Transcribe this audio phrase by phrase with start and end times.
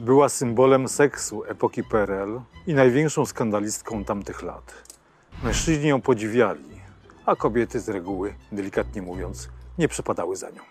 [0.00, 4.74] Była symbolem seksu epoki PRL i największą skandalistką tamtych lat.
[5.42, 6.80] Mężczyźni ją podziwiali,
[7.26, 10.62] a kobiety z reguły, delikatnie mówiąc, nie przepadały za nią.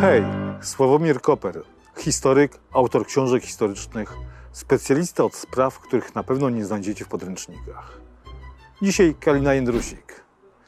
[0.00, 0.24] Hej,
[0.60, 1.62] Sławomir Koper,
[1.96, 4.14] historyk, autor książek historycznych,
[4.52, 8.00] specjalista od spraw, których na pewno nie znajdziecie w podręcznikach.
[8.82, 10.25] Dzisiaj Kalina Jędrusik,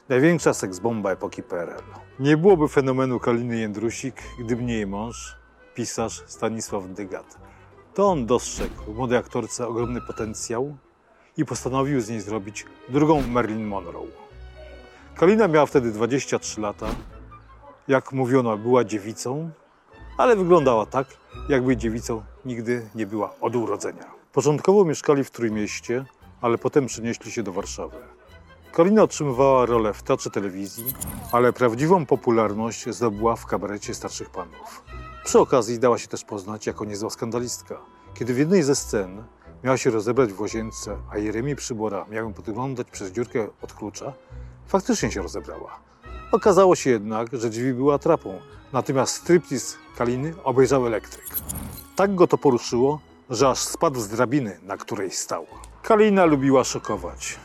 [0.08, 1.82] największa seksbomba epoki PRL.
[2.20, 5.36] Nie byłoby fenomenu Kaliny Jędrusik, gdyby nie jej mąż,
[5.74, 7.38] pisarz Stanisław Dygat.
[7.94, 10.76] To on dostrzegł w młodej aktorce ogromny potencjał
[11.36, 14.06] i postanowił z niej zrobić drugą Marilyn Monroe.
[15.14, 16.86] Kalina miała wtedy 23 lata.
[17.88, 19.50] Jak mówiono, była dziewicą,
[20.18, 21.06] ale wyglądała tak,
[21.48, 24.04] jakby dziewicą nigdy nie była od urodzenia.
[24.32, 26.04] Początkowo mieszkali w Trójmieście,
[26.40, 28.17] ale potem przenieśli się do Warszawy.
[28.72, 30.84] Kalina otrzymywała rolę w teatrze telewizji,
[31.32, 34.82] ale prawdziwą popularność zdobyła w kabarecie starszych panów.
[35.24, 37.80] Przy okazji dała się też poznać jako niezła skandalistka.
[38.14, 39.24] Kiedy w jednej ze scen
[39.64, 44.12] miała się rozebrać w łazience, a Jeremi Przybora miał ją podglądać przez dziurkę od klucza,
[44.66, 45.80] faktycznie się rozebrała.
[46.32, 48.40] Okazało się jednak, że drzwi były atrapą,
[48.72, 51.26] natomiast striptease Kaliny obejrzał elektryk.
[51.96, 55.46] Tak go to poruszyło, że aż spadł z drabiny, na której stał.
[55.82, 57.38] Kalina lubiła szokować.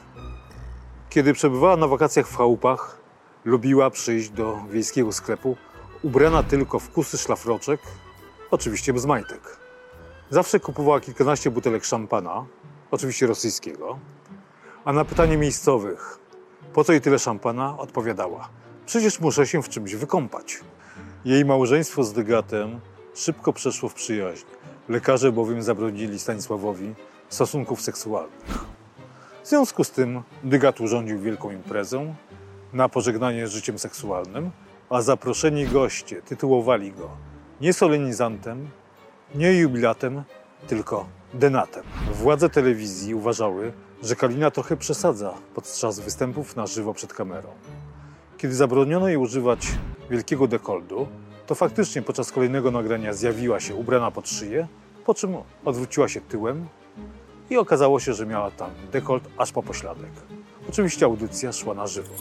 [1.13, 2.97] Kiedy przebywała na wakacjach w chałupach,
[3.45, 5.57] lubiła przyjść do wiejskiego sklepu,
[6.03, 7.79] ubrana tylko w kusy szlafroczek,
[8.51, 9.57] oczywiście bez majtek.
[10.29, 12.45] Zawsze kupowała kilkanaście butelek szampana,
[12.91, 13.99] oczywiście rosyjskiego,
[14.85, 16.19] a na pytanie miejscowych,
[16.73, 18.49] po co jej tyle szampana, odpowiadała:
[18.85, 20.59] Przecież muszę się w czymś wykąpać.
[21.25, 22.79] Jej małżeństwo z Dygatem
[23.15, 24.45] szybko przeszło w przyjaźń.
[24.89, 26.93] Lekarze bowiem zabronili Stanisławowi
[27.29, 28.82] stosunków seksualnych.
[29.43, 32.15] W związku z tym Dygat urządził wielką imprezę
[32.73, 34.51] na pożegnanie z życiem seksualnym,
[34.89, 37.09] a zaproszeni goście tytułowali go
[37.61, 38.69] nie solenizantem,
[39.35, 40.23] nie jubilatem,
[40.67, 41.83] tylko denatem.
[42.13, 47.49] Władze telewizji uważały, że Kalina trochę przesadza podczas występów na żywo przed kamerą.
[48.37, 49.67] Kiedy zabroniono jej używać
[50.09, 51.07] wielkiego dekoldu,
[51.47, 54.67] to faktycznie podczas kolejnego nagrania zjawiła się ubrana pod szyję,
[55.05, 56.67] po czym odwróciła się tyłem
[57.53, 60.11] i okazało się, że miała tam dekolt aż po pośladek.
[60.69, 62.13] Oczywiście audycja szła na żywo.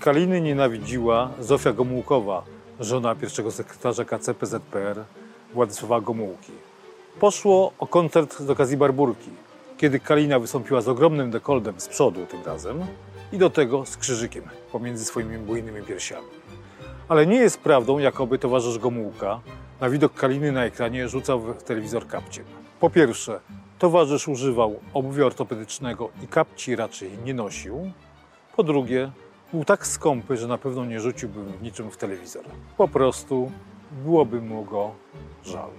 [0.00, 2.42] Kaliny nienawidziła Zofia Gomułkowa,
[2.80, 5.04] żona pierwszego sekretarza KCP ZPR
[5.54, 6.52] Władysława Gomułki.
[7.20, 9.30] Poszło o koncert z okazji Barburki,
[9.78, 12.80] kiedy Kalina wystąpiła z ogromnym dekoltem z przodu tym razem
[13.32, 16.28] i do tego z krzyżykiem pomiędzy swoimi bujnymi piersiami.
[17.08, 19.40] Ale nie jest prawdą, jakoby towarzysz Gomułka
[19.80, 22.44] na widok Kaliny na ekranie rzucał w telewizor kapciem.
[22.80, 23.40] Po pierwsze,
[23.78, 27.92] towarzysz używał obuwia ortopedycznego i kapci raczej nie nosił.
[28.56, 29.10] Po drugie,
[29.52, 32.44] był tak skąpy, że na pewno nie rzuciłby niczym w telewizor.
[32.76, 33.52] Po prostu
[34.04, 34.90] byłoby mu go
[35.44, 35.70] żal.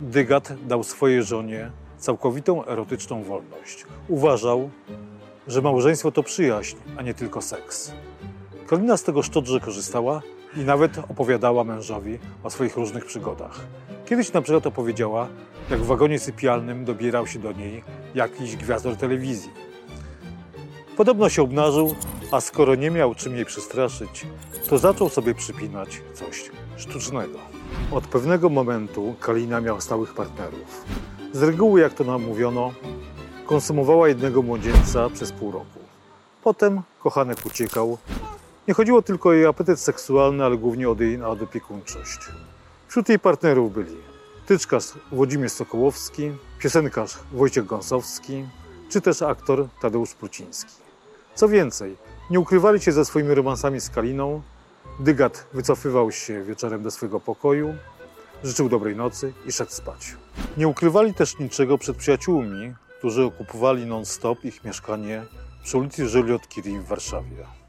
[0.00, 3.86] Dygat dał swojej żonie całkowitą erotyczną wolność.
[4.08, 4.70] Uważał,
[5.48, 7.92] że małżeństwo to przyjaźń, a nie tylko seks.
[8.66, 10.22] Kalina z tego szczodrze korzystała
[10.56, 13.60] i nawet opowiadała mężowi o swoich różnych przygodach.
[14.06, 15.28] Kiedyś na przykład opowiedziała,
[15.70, 17.84] jak w wagonie sypialnym dobierał się do niej
[18.14, 19.50] jakiś gwiazdor telewizji.
[20.96, 21.94] Podobno się obnażył,
[22.32, 24.26] a skoro nie miał czym jej przestraszyć,
[24.68, 27.38] to zaczął sobie przypinać coś sztucznego.
[27.92, 30.84] Od pewnego momentu Kalina miała stałych partnerów.
[31.32, 32.72] Z reguły, jak to nam mówiono,
[33.46, 35.78] konsumowała jednego młodzieńca przez pół roku.
[36.42, 37.98] Potem kochanek uciekał.
[38.70, 42.18] Nie chodziło tylko o jej apetyt seksualny, ale głównie o jej nadopiekuńczość.
[42.88, 43.96] Wśród jej partnerów byli
[44.46, 48.44] tyczkarz Włodzimierz Sokołowski, piosenkarz Wojciech Gąsowski,
[48.88, 50.72] czy też aktor Tadeusz Pruciński.
[51.34, 51.96] Co więcej,
[52.30, 54.42] nie ukrywali się ze swoimi romansami z Kaliną.
[55.00, 57.74] Dygat wycofywał się wieczorem do swojego pokoju,
[58.44, 60.16] życzył dobrej nocy i szedł spać.
[60.56, 65.24] Nie ukrywali też niczego przed przyjaciółmi, którzy okupowali non-stop ich mieszkanie
[65.64, 67.60] przy ulicy Juliot Curie w Warszawie.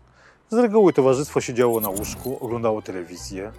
[0.52, 3.52] Z reguły towarzystwo siedziało na łóżku, oglądało telewizję,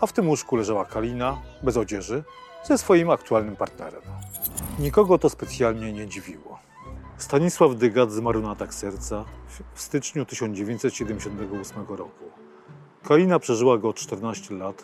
[0.00, 2.24] a w tym łóżku leżała Kalina, bez odzieży,
[2.64, 4.02] ze swoim aktualnym partnerem.
[4.78, 6.58] Nikogo to specjalnie nie dziwiło.
[7.18, 9.24] Stanisław Dygat zmarł na atak serca
[9.74, 12.24] w styczniu 1978 roku.
[13.02, 14.82] Kalina przeżyła go 14 lat,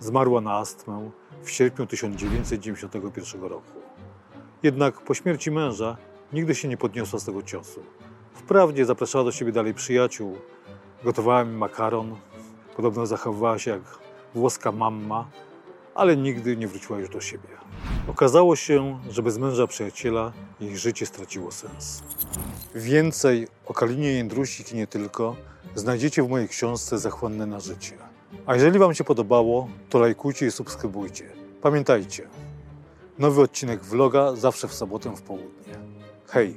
[0.00, 1.10] Zmarła na astmę
[1.42, 3.78] w sierpniu 1991 roku.
[4.62, 5.96] Jednak po śmierci męża
[6.32, 7.80] nigdy się nie podniosła z tego ciosu.
[8.34, 10.36] Wprawdzie zapraszała do siebie dalej przyjaciół,
[11.04, 12.16] gotowała mi makaron,
[12.76, 13.82] podobno zachowywała się jak
[14.34, 15.28] włoska mamma,
[15.94, 17.48] ale nigdy nie wróciła już do siebie.
[18.08, 22.02] Okazało się, że bez męża przyjaciela jej życie straciło sens.
[22.74, 25.36] Więcej o Kalinie Jędrusik i nie tylko
[25.74, 27.98] znajdziecie w mojej książce Zachłanne na życie.
[28.46, 31.24] A jeżeli Wam się podobało, to lajkujcie i subskrybujcie.
[31.62, 32.28] Pamiętajcie,
[33.18, 35.74] nowy odcinek vloga zawsze w sobotę w południe.
[36.28, 36.56] Hej!